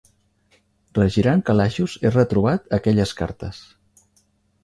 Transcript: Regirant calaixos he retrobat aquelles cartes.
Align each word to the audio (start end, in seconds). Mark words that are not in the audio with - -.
Regirant 0.99 1.43
calaixos 1.49 1.97
he 2.07 2.11
retrobat 2.15 2.65
aquelles 2.79 3.13
cartes. 3.21 3.59